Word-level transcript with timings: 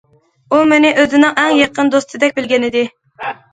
ئۇ 0.55 0.61
مېنى 0.71 0.91
ئۆزىنىڭ 1.03 1.37
ئەڭ 1.43 1.53
يېقىن 1.59 1.93
دوستىدەك 1.97 2.37
بىلگەنىدى. 2.41 2.85